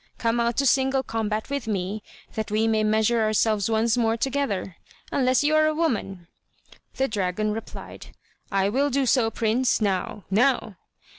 [0.17, 2.01] come out to single combat with me,
[2.33, 4.77] that we may measure ourselves once more together,
[5.11, 6.25] unless you are a woman!"
[6.95, 8.07] The dragon replied:
[8.51, 10.77] "I will do so, prince, now, now!"